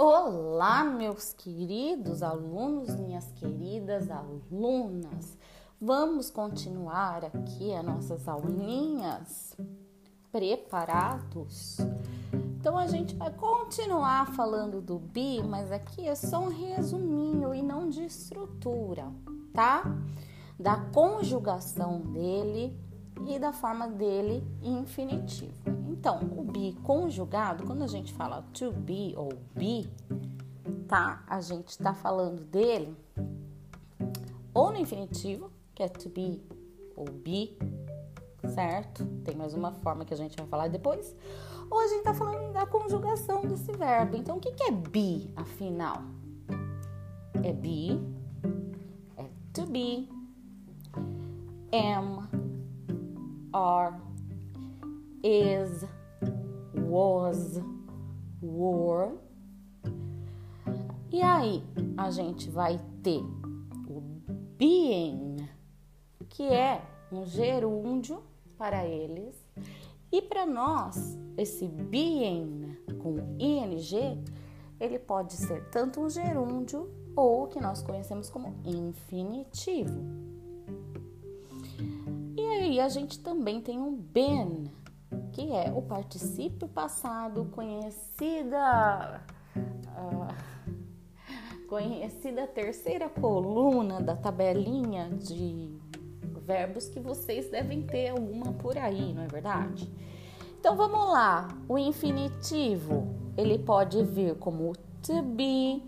[0.00, 5.36] Olá, meus queridos alunos, minhas queridas alunas.
[5.80, 9.56] Vamos continuar aqui as nossas aulinhas.
[10.30, 11.78] Preparados?
[12.32, 17.60] Então a gente vai continuar falando do be, mas aqui é só um resuminho e
[17.60, 19.12] não de estrutura,
[19.52, 19.82] tá?
[20.56, 22.72] Da conjugação dele
[23.26, 25.77] e da forma dele infinitivo.
[25.98, 29.90] Então, o be conjugado, quando a gente fala to be ou be,
[30.86, 31.24] tá?
[31.26, 32.96] A gente está falando dele
[34.54, 36.40] ou no infinitivo, que é to be
[36.94, 37.58] ou be,
[38.54, 39.04] certo?
[39.24, 41.16] Tem mais uma forma que a gente vai falar depois.
[41.68, 44.16] Ou a gente está falando da conjugação desse verbo.
[44.16, 46.00] Então, o que, que é be, afinal?
[47.42, 48.00] É be,
[49.16, 50.08] é to be,
[51.72, 52.28] am,
[53.52, 54.07] are,
[55.22, 55.84] is,
[56.74, 57.60] was,
[58.40, 59.12] were.
[61.10, 61.62] E aí
[61.96, 63.22] a gente vai ter
[63.88, 64.00] o
[64.58, 65.48] being,
[66.28, 68.22] que é um gerúndio
[68.56, 69.34] para eles.
[70.10, 74.24] E para nós, esse being com ing,
[74.80, 80.00] ele pode ser tanto um gerúndio ou o que nós conhecemos como infinitivo.
[82.36, 84.70] E aí a gente também tem um been,
[85.32, 89.20] que é o particípio passado conhecida
[89.56, 90.58] uh,
[91.68, 95.70] conhecida terceira coluna da tabelinha de
[96.46, 99.92] verbos que vocês devem ter alguma por aí, não é verdade?
[100.58, 101.48] Então vamos lá.
[101.68, 105.82] O infinitivo, ele pode vir como to be,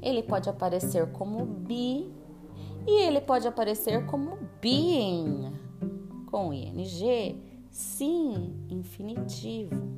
[0.00, 2.08] ele pode aparecer como be
[2.86, 5.52] e ele pode aparecer como being
[6.30, 9.90] com ing sim infinitivo.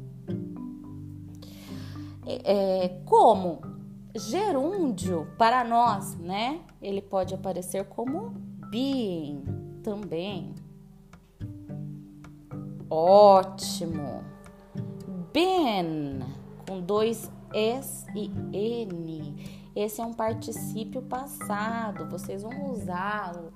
[2.26, 3.60] É, é, como
[4.16, 6.60] gerúndio para nós, né?
[6.80, 8.30] Ele pode aparecer como
[8.70, 9.42] being
[9.82, 10.54] também.
[12.88, 14.22] Ótimo.
[15.32, 16.20] Been
[16.66, 19.64] com dois S e N.
[19.74, 22.08] Esse é um particípio passado.
[22.08, 23.52] Vocês vão usá-lo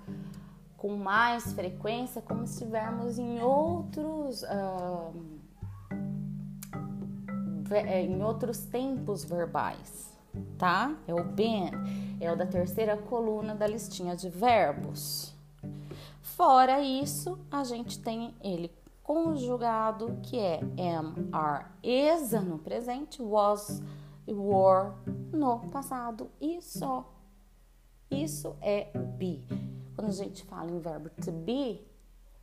[0.78, 5.12] com mais frequência, como se estivermos em outros uh,
[7.86, 10.16] em outros tempos verbais,
[10.56, 10.96] tá?
[11.06, 11.70] É o been,
[12.18, 15.34] é o da terceira coluna da listinha de verbos.
[16.22, 18.72] Fora isso, a gente tem ele
[19.02, 20.60] conjugado, que é
[20.96, 23.82] am, are, is no presente, was,
[24.26, 24.92] were
[25.32, 27.12] no passado e só.
[28.10, 29.44] Isso é be.
[29.98, 31.84] Quando a gente fala em verbo to be,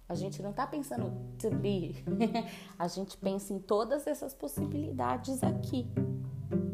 [0.09, 1.95] a gente não está pensando to be,
[2.77, 5.87] a gente pensa em todas essas possibilidades aqui,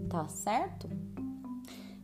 [0.09, 0.89] tá certo?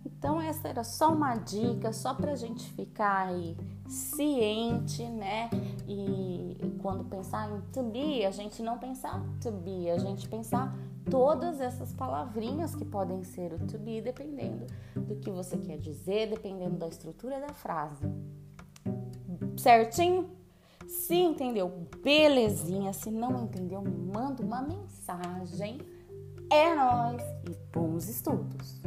[0.06, 5.50] Então, essa era só uma dica, só para a gente ficar aí ciente, né?
[5.88, 10.78] E quando pensar em to be, a gente não pensar to be, a gente pensar
[11.10, 16.30] todas essas palavrinhas que podem ser o to be, dependendo do que você quer dizer,
[16.30, 18.08] dependendo da estrutura da frase
[19.58, 20.30] certinho?
[20.88, 22.94] Se entendeu, belezinha.
[22.94, 25.80] Se não entendeu, manda uma mensagem.
[26.50, 28.82] É nós e bons estudos.